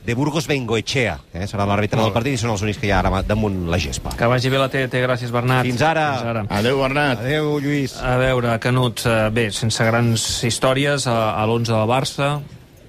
de 0.06 0.16
Burgos 0.16 0.48
Bengoechea. 0.50 1.20
Eh? 1.34 1.46
Serà 1.50 1.66
l'àrbitre 1.70 2.00
del 2.02 2.14
partit 2.16 2.38
i 2.38 2.42
són 2.42 2.54
els 2.54 2.64
únics 2.66 2.80
que 2.82 2.88
hi 2.88 2.94
ha 2.94 3.02
ara 3.04 3.22
damunt 3.26 3.68
la 3.70 3.78
gespa. 3.82 4.16
Que 4.18 4.30
vagi 4.32 4.50
bé 4.50 4.62
la 4.62 4.70
TT, 4.72 5.02
gràcies, 5.06 5.34
Bernat. 5.34 5.66
Fins 5.68 5.84
ara. 5.86 6.06
Fins 6.16 6.30
ara. 6.32 6.46
Adéu, 6.60 6.80
Bernat. 6.82 7.26
Adéu, 7.26 7.58
Lluís. 7.62 7.98
A 8.02 8.16
veure, 8.22 8.56
Canut, 8.64 9.04
eh, 9.06 9.28
bé, 9.34 9.50
sense 9.54 9.86
grans 9.86 10.30
històries, 10.48 11.06
a, 11.06 11.20
a 11.36 11.46
l'11 11.46 11.76
del 11.76 11.90
Barça, 11.90 12.32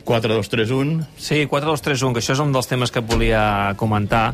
4-2-3-1. 0.06 1.04
Sí, 1.20 1.44
4-2-3-1, 1.50 2.14
que 2.14 2.22
això 2.22 2.34
és 2.36 2.42
un 2.42 2.52
dels 2.54 2.68
temes 2.70 2.92
que 2.92 3.02
et 3.02 3.08
volia 3.08 3.42
comentar. 3.80 4.30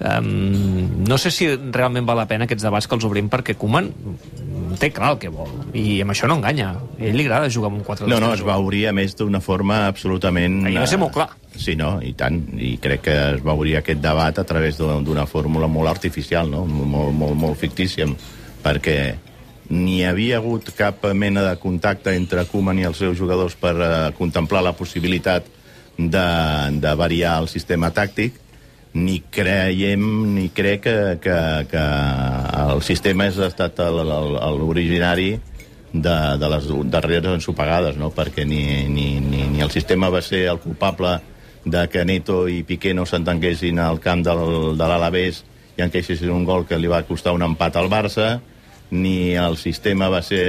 Um, 0.00 1.04
no 1.06 1.18
sé 1.20 1.30
si 1.34 1.48
realment 1.54 2.06
val 2.08 2.18
la 2.18 2.26
pena 2.30 2.48
aquests 2.48 2.66
debats 2.66 2.88
que 2.88 2.96
els 2.98 3.06
obrim, 3.06 3.30
perquè 3.32 3.56
Koeman 3.58 3.90
té 4.80 4.90
clar 4.94 5.14
el 5.14 5.20
que 5.22 5.30
vol, 5.30 5.50
i 5.76 6.00
amb 6.02 6.14
això 6.14 6.28
no 6.30 6.38
enganya. 6.40 6.72
A 6.74 7.04
ell 7.08 7.16
li 7.18 7.26
agrada 7.26 7.52
jugar 7.52 7.70
amb 7.70 7.80
un 7.80 7.86
4-2-3-1. 7.86 8.10
No, 8.10 8.20
no, 8.26 8.32
es 8.34 8.44
va 8.46 8.58
obrir, 8.62 8.86
a 8.90 8.94
més, 8.96 9.16
d'una 9.18 9.42
forma 9.44 9.84
absolutament... 9.88 10.64
Ahir 10.68 10.80
va 10.82 10.88
ser 10.90 11.00
molt 11.02 11.14
clar. 11.14 11.28
Sí, 11.54 11.76
no, 11.78 11.96
i 12.02 12.14
tant. 12.18 12.40
I 12.58 12.74
crec 12.82 13.04
que 13.06 13.18
es 13.36 13.44
va 13.44 13.54
obrir 13.54 13.78
aquest 13.78 14.02
debat 14.02 14.38
a 14.40 14.46
través 14.48 14.80
d'una 14.80 14.98
d'una 15.04 15.28
fórmula 15.30 15.68
molt 15.70 15.92
artificial, 15.92 16.50
no? 16.50 16.64
molt, 16.66 17.14
molt, 17.14 17.38
molt 17.38 17.60
fictícia, 17.60 18.08
perquè 18.64 18.98
ni 19.70 19.98
hi 19.98 20.04
havia 20.04 20.38
hagut 20.38 20.70
cap 20.76 21.06
mena 21.14 21.44
de 21.46 21.56
contacte 21.60 22.12
entre 22.16 22.44
Koeman 22.50 22.78
i 22.82 22.88
els 22.88 23.00
seus 23.00 23.16
jugadors 23.18 23.56
per 23.56 23.74
eh, 23.78 23.92
contemplar 24.18 24.62
la 24.64 24.74
possibilitat 24.76 25.46
de, 25.96 26.26
de 26.82 26.94
variar 26.98 27.38
el 27.40 27.48
sistema 27.48 27.90
tàctic, 27.94 28.40
ni 28.94 29.20
creiem, 29.30 30.04
ni 30.34 30.48
crec 30.54 30.84
que, 30.84 30.98
que, 31.22 31.38
que 31.70 31.84
el 32.74 32.82
sistema 32.86 33.26
és 33.30 33.40
estat 33.42 33.80
l'originari 33.80 35.32
de, 35.94 36.16
de 36.38 36.50
les 36.50 36.68
darreres 36.90 37.38
ensopegades, 37.38 37.96
no? 37.98 38.10
perquè 38.14 38.44
ni, 38.46 38.86
ni, 38.90 39.18
ni, 39.22 39.46
ni 39.50 39.62
el 39.62 39.72
sistema 39.74 40.10
va 40.10 40.22
ser 40.22 40.44
el 40.50 40.60
culpable 40.62 41.16
de 41.64 41.86
que 41.88 42.04
Neto 42.04 42.44
i 42.50 42.62
Piqué 42.66 42.92
no 42.94 43.06
s'entenguessin 43.08 43.78
al 43.80 44.00
camp 44.02 44.22
del, 44.26 44.74
de 44.78 44.88
l'Alavés 44.90 45.42
i 45.78 45.82
encaixessin 45.82 46.30
un 46.30 46.44
gol 46.46 46.66
que 46.68 46.78
li 46.78 46.90
va 46.90 47.06
costar 47.08 47.32
un 47.34 47.42
empat 47.46 47.78
al 47.80 47.88
Barça, 47.90 48.36
ni 48.94 49.34
el 49.34 49.56
sistema 49.58 50.08
va 50.08 50.22
ser 50.22 50.44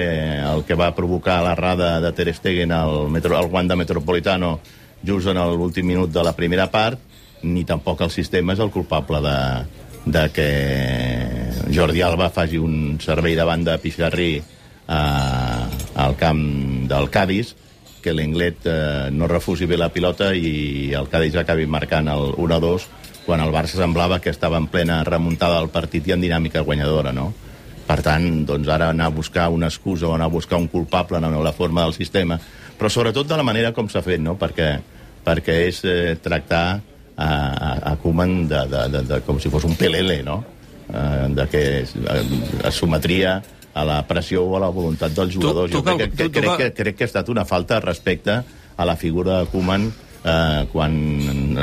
el 0.46 0.64
que 0.68 0.78
va 0.78 0.94
provocar 0.94 1.40
l'errada 1.42 1.98
de 2.04 2.12
Ter 2.14 2.30
Stegen 2.36 2.72
al, 2.72 3.10
metro, 3.10 3.38
al 3.38 3.50
Wanda 3.50 3.76
Metropolitano 3.76 4.60
just 5.06 5.28
en 5.28 5.38
l'últim 5.38 5.86
minut 5.86 6.12
de 6.14 6.24
la 6.24 6.36
primera 6.38 6.70
part, 6.72 7.00
ni 7.42 7.66
tampoc 7.66 8.02
el 8.02 8.14
sistema 8.14 8.54
és 8.54 8.62
el 8.62 8.72
culpable 8.74 9.22
de, 9.22 9.38
de 10.06 10.24
que 10.34 10.50
Jordi 11.74 12.02
Alba 12.02 12.30
faci 12.34 12.58
un 12.58 12.98
servei 13.02 13.36
de 13.36 13.78
Pixarrí 13.82 14.42
a, 14.88 15.68
al 15.96 16.16
camp 16.16 16.88
del 16.90 17.10
Cádiz, 17.10 17.56
que 18.02 18.14
l'Englet 18.14 18.66
eh, 18.66 19.10
no 19.12 19.28
refusi 19.28 19.66
bé 19.66 19.78
la 19.78 19.90
pilota 19.90 20.34
i 20.36 20.94
el 20.94 21.10
Cádiz 21.10 21.36
acabi 21.36 21.66
marcant 21.66 22.08
el 22.08 22.34
1-2 22.38 22.86
quan 23.26 23.42
el 23.42 23.50
Barça 23.50 23.82
semblava 23.82 24.20
que 24.22 24.30
estava 24.30 24.58
en 24.62 24.68
plena 24.70 25.04
remuntada 25.04 25.58
del 25.58 25.74
partit 25.74 26.06
i 26.08 26.14
en 26.14 26.22
dinàmica 26.22 26.62
guanyadora, 26.62 27.12
no? 27.12 27.34
Per 27.86 28.02
tant, 28.02 28.46
doncs 28.48 28.68
ara 28.74 28.90
anar 28.90 29.06
a 29.12 29.14
buscar 29.14 29.50
una 29.54 29.68
excusa 29.68 30.08
o 30.08 30.16
anar 30.16 30.26
a 30.26 30.34
buscar 30.34 30.58
un 30.58 30.68
culpable 30.68 31.18
en 31.18 31.44
la 31.44 31.54
forma 31.54 31.84
del 31.84 31.94
sistema, 31.94 32.40
però 32.80 32.90
sobretot 32.90 33.28
de 33.30 33.38
la 33.38 33.44
manera 33.46 33.72
com 33.74 33.88
s'ha 33.90 34.02
fet, 34.02 34.20
no? 34.20 34.34
Perquè, 34.42 34.72
perquè 35.26 35.60
és 35.68 35.84
eh, 35.86 36.16
tractar 36.22 36.80
a, 37.16 37.28
a, 37.28 37.70
a 37.92 37.96
Koeman 38.02 38.48
de, 38.50 38.64
de, 38.72 38.82
de, 38.90 39.02
de, 39.12 39.20
com 39.22 39.38
si 39.40 39.50
fos 39.54 39.64
un 39.70 39.76
pelele, 39.78 40.24
no? 40.24 40.44
Eh, 40.90 41.28
de 41.38 41.46
que 41.48 41.62
es, 41.84 41.94
es 42.66 42.74
sometria 42.76 43.38
a 43.76 43.84
la 43.86 44.02
pressió 44.08 44.44
o 44.46 44.58
a 44.58 44.60
la 44.66 44.70
voluntat 44.74 45.12
dels 45.14 45.34
jugadors. 45.36 45.72
tu 45.72 45.80
jo 45.82 45.84
crec, 45.84 45.98
que- 46.12 46.18
tu- 46.18 46.30
tu 46.30 46.40
crec, 46.40 46.52
que- 46.58 46.64
que, 46.72 46.74
crec 46.84 46.96
que 46.98 47.04
ha 47.06 47.12
estat 47.12 47.30
una 47.30 47.46
falta 47.46 47.76
de 47.76 47.82
respecte 47.86 48.42
a 48.78 48.86
la 48.86 48.96
figura 48.96 49.40
de 49.42 49.46
Koeman 49.54 49.92
eh, 50.26 50.66
quan 50.74 50.96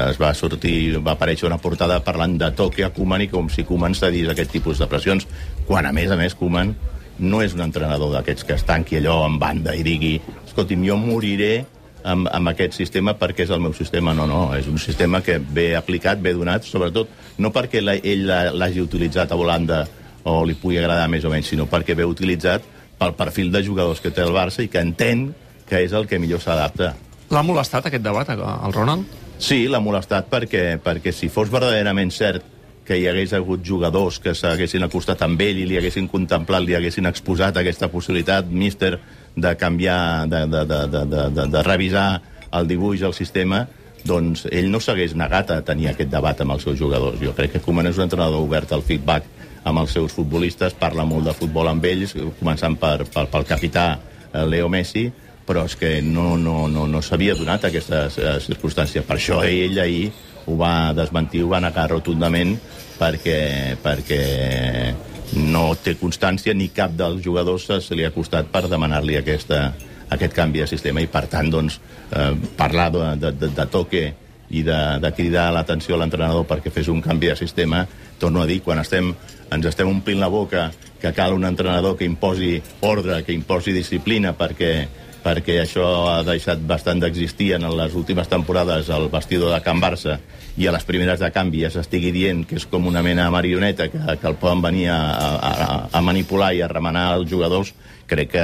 es 0.09 0.19
va 0.23 0.33
sortir, 0.39 0.97
va 1.03 1.17
aparèixer 1.17 1.49
una 1.51 1.59
portada 1.59 1.99
parlant 2.07 2.39
de 2.41 2.51
toque 2.57 2.85
a 2.87 2.93
Koeman 2.95 3.27
i 3.27 3.29
com 3.33 3.51
si 3.51 3.65
Koeman 3.69 3.95
cedís 3.99 4.31
aquest 4.33 4.53
tipus 4.55 4.79
de 4.79 4.87
pressions, 4.89 5.27
quan 5.67 5.87
a 5.87 5.93
més 5.93 6.11
a 6.11 6.17
més 6.17 6.35
Koeman 6.39 6.75
no 7.19 7.43
és 7.45 7.53
un 7.55 7.61
entrenador 7.67 8.11
d'aquests 8.15 8.45
que 8.49 8.55
es 8.57 8.65
tanqui 8.67 8.97
allò 8.99 9.21
en 9.27 9.39
banda 9.39 9.75
i 9.77 9.83
digui 9.87 10.15
escolti'm, 10.47 10.83
jo 10.89 10.97
moriré 10.97 11.65
amb, 12.05 12.27
amb 12.33 12.49
aquest 12.51 12.75
sistema 12.75 13.13
perquè 13.15 13.45
és 13.45 13.51
el 13.55 13.61
meu 13.63 13.75
sistema. 13.77 14.15
No, 14.17 14.25
no, 14.27 14.55
és 14.59 14.67
un 14.67 14.79
sistema 14.81 15.21
que 15.23 15.37
ve 15.39 15.77
aplicat, 15.79 16.19
ve 16.25 16.33
donat, 16.35 16.65
sobretot 16.67 17.13
no 17.39 17.53
perquè 17.55 17.83
la, 17.85 17.95
ell 18.01 18.25
l'ha- 18.27 18.51
l'hagi 18.57 18.81
utilitzat 18.83 19.31
a 19.31 19.37
Holanda 19.39 19.85
o 20.25 20.41
li 20.47 20.55
pugui 20.59 20.79
agradar 20.81 21.07
més 21.11 21.25
o 21.27 21.31
menys, 21.31 21.47
sinó 21.53 21.69
perquè 21.71 21.95
ve 21.99 22.05
utilitzat 22.09 22.65
pel 22.99 23.15
perfil 23.19 23.53
de 23.53 23.63
jugadors 23.67 24.01
que 24.01 24.11
té 24.15 24.23
el 24.25 24.35
Barça 24.35 24.63
i 24.65 24.69
que 24.73 24.81
entén 24.83 25.29
que 25.69 25.81
és 25.85 25.93
el 25.93 26.07
que 26.11 26.19
millor 26.19 26.41
s'adapta. 26.43 26.95
L'ha 27.33 27.41
molestat 27.41 27.87
aquest 27.89 28.03
debat, 28.05 28.29
el 28.29 28.73
Ronald? 28.75 29.21
Sí, 29.41 29.65
l'ha 29.67 29.81
molestat 29.81 30.27
perquè, 30.31 30.77
perquè 30.85 31.15
si 31.17 31.31
fos 31.33 31.49
verdaderament 31.51 32.13
cert 32.13 32.45
que 32.85 32.99
hi 32.99 33.07
hagués 33.09 33.33
hagut 33.33 33.63
jugadors 33.65 34.19
que 34.21 34.35
s'haguessin 34.37 34.85
acostat 34.85 35.23
amb 35.25 35.41
ell 35.41 35.63
i 35.63 35.65
li 35.71 35.79
haguessin 35.79 36.11
contemplat, 36.13 36.65
li 36.67 36.77
haguessin 36.77 37.09
exposat 37.09 37.57
aquesta 37.57 37.89
possibilitat, 37.89 38.51
míster, 38.51 38.99
de 39.35 39.55
canviar, 39.57 40.29
de, 40.29 40.43
de, 40.51 40.65
de, 40.69 40.81
de, 40.93 41.05
de, 41.15 41.23
de, 41.39 41.47
de 41.55 41.63
revisar 41.65 42.07
el 42.53 42.69
dibuix, 42.69 43.01
el 43.07 43.17
sistema, 43.17 43.63
doncs 44.05 44.45
ell 44.51 44.69
no 44.69 44.83
s'hagués 44.83 45.17
negat 45.17 45.55
a 45.55 45.61
tenir 45.65 45.89
aquest 45.93 46.13
debat 46.13 46.45
amb 46.45 46.59
els 46.59 46.67
seus 46.69 46.77
jugadors. 46.79 47.17
Jo 47.23 47.33
crec 47.39 47.57
que 47.57 47.65
Koeman 47.65 47.89
és 47.89 47.97
un 47.97 48.11
entrenador 48.11 48.45
obert 48.45 48.77
al 48.77 48.85
feedback 48.85 49.25
amb 49.65 49.81
els 49.81 49.95
seus 49.95 50.13
futbolistes, 50.13 50.77
parla 50.77 51.07
molt 51.09 51.31
de 51.31 51.37
futbol 51.39 51.71
amb 51.71 51.87
ells, 51.87 52.13
començant 52.43 52.77
per, 52.77 53.07
per, 53.09 53.29
pel 53.33 53.49
capità 53.49 53.87
eh, 53.95 54.45
Leo 54.45 54.69
Messi, 54.69 55.07
però 55.47 55.65
és 55.69 55.77
que 55.79 55.97
no, 56.03 56.37
no, 56.39 56.67
no, 56.71 56.87
no 56.89 57.03
s'havia 57.03 57.35
donat 57.39 57.67
aquesta 57.69 58.07
circumstància. 58.13 59.03
Per 59.07 59.17
això 59.19 59.43
ell 59.47 59.81
ahir 59.83 60.11
ho 60.47 60.57
va 60.59 60.93
desmentir, 60.97 61.43
ho 61.45 61.51
va 61.53 61.63
negar 61.63 61.89
rotundament, 61.91 62.57
perquè, 62.99 63.41
perquè 63.83 64.23
no 65.39 65.73
té 65.81 65.97
constància 66.01 66.55
ni 66.55 66.71
cap 66.75 66.95
dels 66.97 67.23
jugadors 67.25 67.67
se, 67.69 67.81
se 67.81 67.97
li 67.97 68.05
ha 68.05 68.13
costat 68.15 68.51
per 68.53 68.67
demanar-li 68.69 69.17
aquesta, 69.19 69.71
aquest 70.13 70.35
canvi 70.37 70.63
de 70.63 70.69
sistema 70.71 71.03
i, 71.03 71.09
per 71.11 71.27
tant, 71.33 71.51
doncs, 71.51 71.79
eh, 72.13 72.33
parlar 72.59 72.91
de, 72.93 73.07
de, 73.21 73.33
de, 73.41 73.53
de 73.57 73.67
toque 73.73 74.05
i 74.53 74.63
de, 74.67 74.81
de 75.01 75.13
cridar 75.17 75.49
l'atenció 75.55 75.97
a 75.97 76.03
l'entrenador 76.03 76.45
perquè 76.49 76.73
fes 76.75 76.91
un 76.93 77.01
canvi 77.01 77.31
de 77.31 77.37
sistema 77.41 77.87
torno 78.21 78.43
a 78.43 78.47
dir, 78.47 78.61
quan 78.63 78.83
estem, 78.83 79.15
ens 79.51 79.69
estem 79.71 79.89
omplint 79.89 80.21
la 80.21 80.31
boca 80.31 80.69
que 81.01 81.11
cal 81.17 81.35
un 81.35 81.47
entrenador 81.49 81.97
que 81.99 82.07
imposi 82.07 82.61
ordre, 82.87 83.23
que 83.27 83.35
imposi 83.35 83.73
disciplina, 83.75 84.37
perquè, 84.39 84.87
perquè 85.23 85.61
això 85.63 85.87
ha 86.11 86.23
deixat 86.27 86.61
bastant 86.67 87.01
d'existir 87.03 87.53
en 87.57 87.67
les 87.79 87.95
últimes 87.99 88.29
temporades 88.29 88.91
al 88.91 89.09
vestidor 89.13 89.53
de 89.55 89.61
Can 89.65 89.81
Barça 89.83 90.19
i 90.61 90.67
a 90.69 90.73
les 90.75 90.85
primeres 90.85 91.21
de 91.23 91.31
canvi 91.33 91.63
ja 91.65 91.71
s'estigui 91.73 92.11
dient 92.13 92.43
que 92.49 92.59
és 92.61 92.67
com 92.69 92.87
una 92.91 93.01
mena 93.03 93.25
de 93.25 93.33
marioneta 93.33 93.87
que, 93.89 93.99
que 94.21 94.29
el 94.29 94.37
poden 94.37 94.61
venir 94.65 94.89
a, 94.93 94.99
a, 95.39 95.53
a 95.93 96.03
manipular 96.05 96.53
i 96.55 96.61
a 96.63 96.69
remenar 96.69 97.07
els 97.17 97.31
jugadors, 97.31 97.71
crec 98.13 98.35
que 98.35 98.43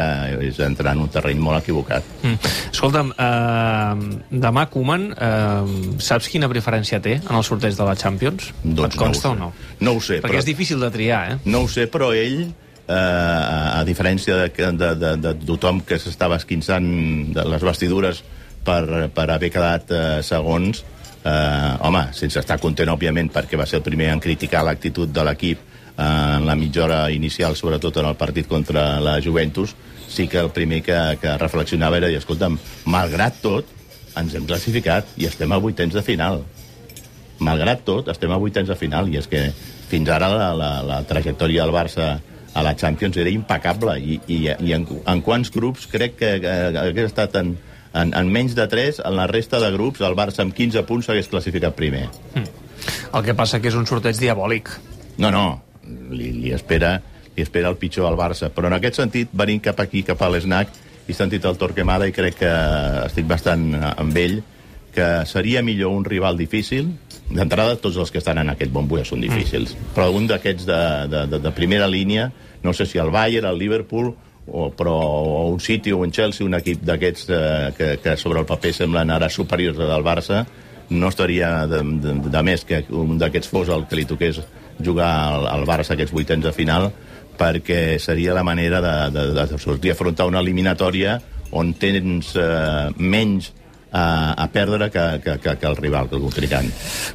és 0.49 0.61
entrar 0.65 0.95
en 0.97 1.03
un 1.05 1.11
terreny 1.13 1.37
molt 1.45 1.61
equivocat. 1.61 2.07
Mm. 2.23 2.53
Escolta'm, 2.73 3.11
eh, 3.13 4.39
demà 4.47 4.65
Koeman, 4.73 5.11
eh, 5.13 5.99
saps 6.01 6.31
quina 6.33 6.49
preferència 6.49 7.03
té 7.05 7.19
en 7.19 7.35
el 7.37 7.45
sorteig 7.45 7.77
de 7.77 7.85
la 7.85 7.97
Champions? 7.99 8.49
Doncs 8.65 8.95
Et 8.95 9.03
consta 9.03 9.29
no 9.29 9.35
o 9.35 9.39
no? 9.43 9.51
No 9.85 9.97
ho 9.99 10.01
sé, 10.01 10.23
Perquè 10.23 10.39
però- 10.39 10.41
és 10.41 10.49
difícil 10.49 10.81
de 10.81 10.91
triar, 10.95 11.21
eh? 11.33 11.39
No 11.45 11.67
ho 11.67 11.69
sé, 11.69 11.85
però 11.91 12.15
ell, 12.17 12.47
eh, 12.89 13.79
a 13.79 13.85
diferència 13.87 14.37
de, 14.41 14.73
de, 14.73 14.91
de, 14.97 15.15
de 15.23 15.35
tothom 15.47 15.83
que 15.87 16.01
s'estava 16.01 16.39
esquinçant 16.41 16.89
de 17.37 17.45
les 17.53 17.65
vestidures 17.65 18.23
per, 18.65 19.09
per 19.15 19.29
haver 19.31 19.51
quedat 19.53 19.93
eh, 19.93 20.05
segons, 20.25 20.83
eh, 21.23 21.73
home, 21.85 22.07
sense 22.17 22.41
estar 22.41 22.59
content, 22.63 22.91
òbviament, 22.95 23.31
perquè 23.35 23.61
va 23.61 23.67
ser 23.69 23.83
el 23.83 23.87
primer 23.87 24.11
en 24.15 24.23
criticar 24.25 24.65
l'actitud 24.67 25.13
de 25.13 25.25
l'equip 25.29 25.61
eh, 25.61 26.03
en 26.03 26.47
la 26.49 26.57
mitja 26.57 26.87
hora 26.87 27.01
inicial, 27.15 27.57
sobretot 27.57 28.01
en 28.01 28.11
el 28.11 28.19
partit 28.21 28.49
contra 28.49 28.99
la 29.05 29.19
Juventus, 29.25 29.77
sí 30.09 30.29
que 30.29 30.41
el 30.41 30.51
primer 30.51 30.83
que, 30.83 30.99
que 31.21 31.37
reflexionava 31.39 31.99
era 32.01 32.09
dir, 32.09 32.21
escolta'm, 32.23 32.57
malgrat 32.89 33.43
tot, 33.45 33.75
ens 34.19 34.35
hem 34.35 34.47
classificat 34.49 35.13
i 35.21 35.29
estem 35.29 35.53
a 35.53 35.61
vuitens 35.63 35.95
de 35.95 36.03
final. 36.03 36.43
Malgrat 37.45 37.85
tot, 37.87 38.09
estem 38.11 38.33
a 38.35 38.39
vuitens 38.41 38.71
de 38.71 38.75
final, 38.75 39.13
i 39.13 39.21
és 39.21 39.29
que 39.31 39.45
fins 39.89 40.09
ara 40.11 40.31
la, 40.33 40.49
la, 40.57 40.71
la 40.83 41.03
trajectòria 41.07 41.63
del 41.63 41.75
Barça 41.77 42.17
a 42.59 42.63
la 42.67 42.75
Champions 42.75 43.17
era 43.23 43.31
impecable, 43.31 43.95
i, 44.03 44.19
i, 44.27 44.39
i 44.51 44.73
en, 44.75 44.87
en 45.07 45.21
quants 45.23 45.53
grups 45.55 45.87
crec 45.91 46.17
que, 46.19 46.31
que 46.43 46.55
hagués 46.81 47.13
estat 47.13 47.37
en, 47.39 47.53
en, 47.95 48.11
en 48.19 48.33
menys 48.35 48.57
de 48.59 48.67
3, 48.67 48.99
en 49.07 49.15
la 49.15 49.29
resta 49.31 49.61
de 49.63 49.71
grups 49.77 50.03
el 50.03 50.17
Barça 50.19 50.43
amb 50.43 50.57
15 50.57 50.83
punts 50.89 51.07
s'hagués 51.07 51.31
classificat 51.31 51.77
primer. 51.79 52.09
El 53.15 53.23
que 53.25 53.37
passa 53.39 53.63
que 53.63 53.71
és 53.71 53.79
un 53.79 53.87
sorteig 53.87 54.19
diabòlic. 54.19 54.73
No, 55.23 55.31
no, 55.35 55.47
li, 56.11 56.33
li, 56.35 56.53
espera, 56.55 56.97
li 57.37 57.47
espera 57.47 57.71
el 57.71 57.79
pitjor 57.79 58.11
al 58.11 58.19
Barça, 58.19 58.51
però 58.55 58.71
en 58.71 58.79
aquest 58.79 58.99
sentit, 58.99 59.31
venint 59.33 59.63
cap 59.63 59.79
aquí, 59.85 60.03
cap 60.07 60.23
a 60.23 60.31
l'Snac, 60.35 60.75
he 61.09 61.17
sentit 61.17 61.47
el 61.49 61.57
Torquemada 61.61 62.11
i 62.11 62.13
crec 62.13 62.43
que 62.43 62.53
estic 63.07 63.31
bastant 63.31 63.71
amb 63.79 64.19
ell, 64.21 64.41
que 64.99 65.27
seria 65.31 65.63
millor 65.63 65.95
un 65.95 66.05
rival 66.05 66.39
difícil, 66.39 66.91
d'entrada 67.31 67.77
tots 67.79 67.99
els 68.03 68.11
que 68.11 68.19
estan 68.19 68.41
en 68.43 68.51
aquest 68.51 68.73
bombo 68.75 68.99
ja 68.99 69.05
són 69.07 69.23
difícils, 69.23 69.77
mm. 69.77 69.93
però 69.95 70.09
un 70.17 70.27
d'aquests 70.27 70.67
de, 70.67 70.81
de, 71.13 71.27
de, 71.31 71.43
de 71.45 71.53
primera 71.55 71.87
línia, 71.87 72.33
no 72.65 72.75
sé 72.75 72.89
si 72.89 72.99
el 72.99 73.13
Bayern, 73.15 73.47
el 73.47 73.61
Liverpool, 73.61 74.11
o, 74.49 74.71
però 74.73 74.95
o 74.97 75.49
un 75.53 75.61
City 75.61 75.93
o 75.93 76.01
un 76.03 76.11
Chelsea, 76.11 76.47
un 76.47 76.57
equip 76.59 76.83
d'aquests 76.89 77.29
eh, 77.29 77.43
que, 77.77 77.91
que 78.03 78.17
sobre 78.17 78.41
el 78.43 78.49
paper 78.49 78.73
semblen 78.75 79.13
ara 79.15 79.29
superiors 79.31 79.79
al 79.85 80.03
Barça, 80.03 80.47
no 80.89 81.11
estaria 81.13 81.67
de, 81.69 81.83
de, 82.01 82.15
de 82.33 82.43
més 82.43 82.65
que 82.65 82.81
un 82.97 83.19
d'aquests 83.21 83.53
fos 83.53 83.69
el 83.71 83.85
que 83.87 84.01
li 84.01 84.09
toqués 84.09 84.41
jugar 84.81 85.11
al, 85.29 85.47
al 85.53 85.69
Barça 85.69 85.95
aquests 85.95 86.17
vuitens 86.17 86.49
de 86.49 86.55
final, 86.57 86.89
perquè 87.39 88.01
seria 88.03 88.35
la 88.35 88.43
manera 88.43 88.81
de, 88.83 88.97
de, 89.15 89.27
de 89.37 89.63
sortir 89.63 89.93
a 89.93 89.99
afrontar 89.99 90.27
una 90.27 90.41
eliminatòria 90.43 91.21
on 91.55 91.71
tens 91.79 92.35
eh, 92.37 92.89
menys 92.99 93.53
a, 93.91 94.35
a 94.37 94.47
perdre 94.53 94.91
que, 94.91 95.05
que, 95.25 95.39
que, 95.41 95.55
que 95.57 95.67
el 95.67 95.77
rival, 95.77 96.09
que 96.11 96.17
el 96.17 96.23
contrincant. 96.23 96.69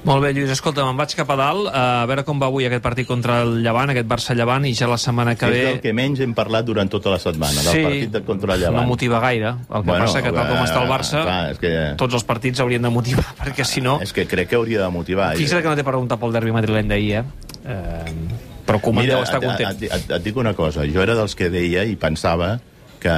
Molt 0.08 0.24
bé, 0.24 0.32
Lluís, 0.34 0.50
escolta, 0.56 0.82
me'n 0.88 0.98
vaig 0.98 1.14
cap 1.16 1.30
a 1.30 1.38
dalt 1.38 1.68
eh, 1.70 1.78
a 1.78 2.06
veure 2.10 2.24
com 2.26 2.40
va 2.42 2.48
avui 2.50 2.66
aquest 2.66 2.82
partit 2.82 3.08
contra 3.08 3.42
el 3.46 3.60
Llevant, 3.64 3.92
aquest 3.94 4.08
Barça-Llevant, 4.10 4.66
i 4.66 4.74
ja 4.78 4.88
la 4.90 4.98
setmana 4.98 5.36
que 5.38 5.46
és 5.52 5.54
ve... 5.54 5.64
del 5.68 5.82
que 5.84 5.94
menys 5.94 6.24
hem 6.26 6.34
parlat 6.34 6.66
durant 6.66 6.90
tota 6.90 7.14
la 7.14 7.20
setmana, 7.22 7.62
del 7.68 7.84
partit 7.86 8.16
de 8.18 8.24
contra 8.26 8.56
el 8.58 8.64
Llevant. 8.66 8.82
no 8.82 8.88
motiva 8.90 9.20
gaire. 9.24 9.54
El 9.70 9.84
que 9.84 9.90
Bueno, 9.92 10.06
passa 10.08 10.24
que 10.26 10.32
tal 10.34 10.48
com 10.50 10.58
eh, 10.58 10.66
està 10.66 10.82
el 10.84 10.90
Barça, 10.90 11.22
clar, 11.28 11.52
és 11.54 11.60
que- 11.62 11.76
tots 12.02 12.18
els 12.18 12.26
partits 12.26 12.60
haurien 12.66 12.82
de 12.82 12.90
motivar, 12.90 13.28
perquè 13.44 13.64
si 13.68 13.82
no... 13.86 14.00
És 14.02 14.14
que 14.14 14.26
crec 14.28 14.50
que 14.50 14.56
hauria 14.58 14.82
de 14.82 14.90
motivar. 14.90 15.34
Fixa't 15.38 15.62
que 15.62 15.70
no 15.70 15.78
t'he 15.78 15.86
preguntat 15.86 16.20
pel 16.20 16.34
derbi 16.34 16.52
madrileny 16.56 16.90
d'ahir, 16.90 17.22
eh? 17.22 17.24
eh? 17.70 18.52
Però 18.66 18.80
Koeman 18.80 19.04
Mira, 19.04 19.18
deu 19.18 19.24
estar 19.28 19.42
et, 19.42 19.46
content. 19.46 19.74
et, 19.76 19.90
et, 19.92 20.12
et 20.18 20.24
dic 20.24 20.38
una 20.40 20.54
cosa, 20.56 20.86
jo 20.88 21.02
era 21.04 21.14
dels 21.20 21.34
que 21.36 21.50
deia 21.52 21.84
i 21.84 21.98
pensava 22.00 22.56
que, 23.04 23.16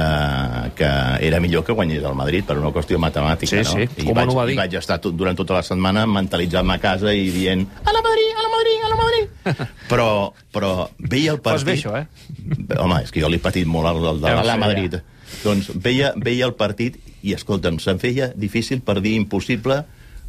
que 0.78 0.88
era 1.28 1.38
millor 1.40 1.64
que 1.64 1.74
guanyés 1.76 2.04
el 2.04 2.16
Madrid 2.18 2.44
per 2.48 2.58
una 2.58 2.72
qüestió 2.74 2.98
matemàtica, 3.02 3.62
Sí, 3.62 3.62
no? 3.64 3.74
sí, 3.76 4.02
I 4.02 4.06
Koeman 4.08 4.32
vaig, 4.34 4.50
dir. 4.50 4.56
I 4.56 4.60
vaig 4.64 4.76
estar 4.82 4.98
tot, 5.02 5.14
durant 5.16 5.38
tota 5.38 5.56
la 5.60 5.62
setmana 5.66 6.04
mentalitzant-me 6.10 6.74
a 6.76 6.82
casa 6.82 7.14
i 7.14 7.28
dient 7.34 7.64
a 7.84 7.94
la 7.94 8.02
Madrid, 8.04 8.32
a 8.34 8.44
la 8.46 8.52
Madrid, 8.56 8.84
a 8.84 8.92
la 8.92 8.98
Madrid. 9.02 9.26
però, 9.90 10.08
però 10.52 10.72
veia 10.98 11.36
el 11.36 11.40
Fas 11.42 11.62
partit... 11.62 11.70
bé, 11.70 11.76
això, 11.78 11.96
eh? 12.02 12.78
Home, 12.82 13.02
és 13.06 13.14
que 13.14 13.22
jo 13.22 13.30
l'he 13.30 13.40
patit 13.42 13.66
molt 13.70 13.92
al, 13.92 14.02
al 14.14 14.20
de 14.24 14.34
Ja 14.34 14.42
la 14.46 14.58
Madrid. 14.60 14.98
Doncs 15.42 15.70
veia, 15.82 16.12
veia 16.16 16.46
el 16.46 16.54
partit 16.58 16.98
i, 17.22 17.32
escolta'm, 17.34 17.78
se'm 17.82 17.98
feia 18.02 18.32
difícil 18.38 18.82
per 18.86 19.00
dir 19.02 19.16
impossible 19.18 19.84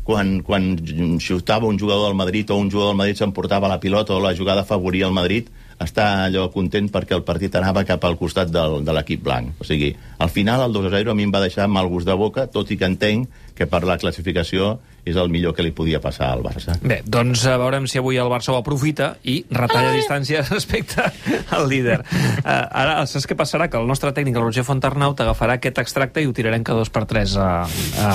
quan, 0.08 0.38
quan 0.48 0.72
xutava 1.20 1.68
un 1.68 1.78
jugador 1.78 2.08
del 2.10 2.18
Madrid 2.18 2.50
o 2.54 2.58
un 2.58 2.70
jugador 2.72 2.94
del 2.94 3.02
Madrid 3.04 3.20
s'emportava 3.20 3.68
la 3.68 3.80
pilota 3.84 4.16
o 4.16 4.22
la 4.24 4.32
jugada 4.38 4.64
favoria 4.66 5.06
el 5.10 5.14
Madrid, 5.14 5.50
estar 5.84 6.08
allò 6.26 6.48
content 6.54 6.90
perquè 6.94 7.16
el 7.18 7.26
partit 7.28 7.56
anava 7.56 7.86
cap 7.86 8.06
al 8.08 8.18
costat 8.18 8.50
del, 8.54 8.80
de 8.86 8.96
l'equip 8.96 9.24
blanc. 9.26 9.62
O 9.62 9.68
sigui, 9.68 9.92
al 10.18 10.32
final 10.34 10.64
el 10.66 10.74
2-0 10.74 11.14
a 11.14 11.18
mi 11.18 11.28
em 11.28 11.34
va 11.34 11.44
deixar 11.44 11.68
mal 11.70 11.90
gust 11.92 12.10
de 12.10 12.16
boca, 12.18 12.48
tot 12.50 12.72
i 12.74 12.80
que 12.80 12.90
entenc 12.90 13.30
que 13.58 13.66
per 13.70 13.84
la 13.88 13.98
classificació 13.98 14.78
és 15.08 15.16
el 15.16 15.30
millor 15.32 15.54
que 15.56 15.64
li 15.64 15.72
podia 15.72 16.02
passar 16.04 16.28
al 16.34 16.42
Barça. 16.44 16.74
Bé, 16.84 16.98
doncs 17.08 17.46
eh, 17.48 17.54
veurem 17.58 17.86
si 17.88 17.98
avui 18.02 18.18
el 18.20 18.28
Barça 18.28 18.52
ho 18.52 18.58
aprofita 18.60 19.14
i 19.24 19.38
retalla 19.56 19.94
distància 19.96 20.42
respecte 20.52 21.06
al 21.56 21.64
líder. 21.72 22.02
Uh, 22.04 22.44
ara, 22.44 22.98
saps 23.08 23.26
què 23.30 23.38
passarà? 23.40 23.70
Que 23.72 23.80
el 23.80 23.88
nostre 23.88 24.12
tècnic, 24.16 24.36
el 24.36 24.44
Roger 24.50 24.66
Fontarnau, 24.68 25.16
t'agafarà 25.16 25.56
aquest 25.62 25.80
extracte 25.80 26.22
i 26.22 26.28
ho 26.28 26.36
tirarem 26.36 26.66
cada 26.68 26.84
dos 26.84 26.92
per 26.92 27.06
tres 27.08 27.38
a... 27.40 27.48
a... 28.04 28.12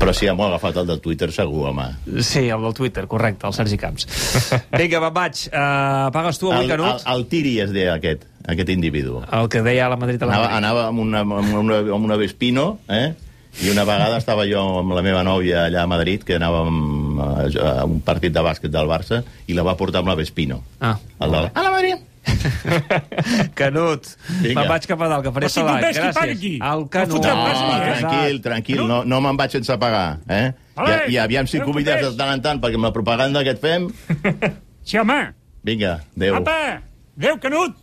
Però 0.00 0.12
si 0.12 0.28
ja 0.28 0.36
m'ho 0.36 0.44
ha 0.44 0.50
agafat 0.52 0.82
el 0.84 0.90
del 0.92 1.00
Twitter, 1.04 1.30
segur, 1.32 1.64
home. 1.72 1.88
Sí, 2.20 2.44
el 2.52 2.68
del 2.68 2.76
Twitter, 2.76 3.06
correcte, 3.08 3.48
el 3.48 3.56
Sergi 3.56 3.80
Camps. 3.80 4.06
Vinga, 4.80 5.00
va, 5.00 5.10
vaig. 5.16 5.46
Uh, 5.48 6.12
pagues 6.14 6.38
tu 6.42 6.52
avui, 6.52 6.66
El, 6.66 6.70
el, 6.70 6.76
Canut? 6.76 7.08
el 7.16 7.26
Tiri 7.32 7.56
es 7.64 7.72
deia 7.72 7.96
aquest, 7.96 8.28
aquest 8.52 8.68
individu. 8.76 9.22
El 9.32 9.48
que 9.48 9.64
deia 9.64 9.88
a 9.88 9.92
la 9.96 9.96
Madrid 9.96 10.20
a 10.22 10.28
la 10.28 10.36
Anava, 10.36 10.50
Madrid. 10.52 10.60
anava 10.60 10.86
amb, 10.92 11.04
una, 11.08 11.24
amb, 11.24 11.60
una, 11.64 11.80
amb 11.96 12.10
una 12.12 12.20
Vespino, 12.20 12.74
eh? 12.92 13.14
I 13.62 13.70
una 13.70 13.84
vegada 13.86 14.18
estava 14.18 14.46
jo 14.50 14.62
amb 14.80 14.96
la 14.96 15.02
meva 15.06 15.22
nòvia 15.26 15.66
allà 15.68 15.84
a 15.84 15.90
Madrid, 15.90 16.24
que 16.26 16.38
anàvem 16.40 17.20
a, 17.22 17.28
un 17.86 18.00
partit 18.04 18.34
de 18.34 18.42
bàsquet 18.42 18.72
del 18.72 18.90
Barça, 18.90 19.22
i 19.46 19.54
la 19.54 19.62
va 19.66 19.76
portar 19.78 20.02
amb 20.02 20.10
la 20.10 20.18
Vespino. 20.18 20.62
Ah. 20.80 20.96
El 21.20 21.30
de 21.30 21.44
la... 21.44 21.52
A 21.54 21.68
la 21.68 21.70
Madrid! 21.76 22.10
Canut, 23.58 24.08
Vinga. 24.40 24.62
me'n 24.62 24.70
vaig 24.70 24.86
cap 24.88 25.02
a 25.04 25.08
dalt, 25.12 25.26
que 25.26 25.32
faré 25.36 25.50
si 25.52 25.60
salat. 25.60 25.84
qui 25.84 26.00
Gràcies. 26.00 26.42
El 26.56 26.84
No 26.84 26.88
Canut. 26.88 27.26
No, 27.28 27.34
ni, 27.44 27.76
eh? 27.76 27.94
tranquil, 28.00 28.40
tranquil, 28.48 28.82
no, 28.88 29.02
no 29.04 29.20
me'n 29.24 29.38
vaig 29.38 29.54
sense 29.58 29.78
pagar. 29.80 30.20
Eh? 30.26 30.46
I, 30.50 30.80
Ale, 30.80 30.98
I 31.12 31.20
aviam 31.22 31.46
si 31.46 31.60
no 31.60 31.68
convides 31.68 32.02
de 32.02 32.12
tant 32.18 32.32
en 32.34 32.42
tant, 32.42 32.62
perquè 32.62 32.80
amb 32.80 32.88
la 32.88 32.94
propaganda 32.96 33.44
que 33.46 33.54
et 33.54 33.62
fem... 33.62 33.90
Sí, 34.84 34.98
home. 35.00 35.20
Vinga, 35.64 35.98
adéu. 36.16 36.40
Apa! 36.42 36.58
Adéu, 37.16 37.38
Canut! 37.40 37.78